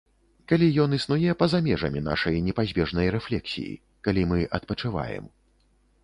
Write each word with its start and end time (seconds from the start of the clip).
Калі 0.51 0.67
ён 0.83 0.93
існуе 0.97 1.33
па-за 1.41 1.59
межамі 1.67 2.01
нашай 2.07 2.39
непазбежнай 2.47 3.11
рэфлексіі, 3.15 3.75
калі 4.09 4.21
мы 4.31 4.39
адпачываем. 4.59 5.29